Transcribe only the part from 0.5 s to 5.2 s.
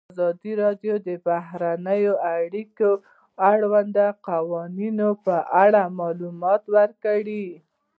راډیو د بهرنۍ اړیکې د اړونده قوانینو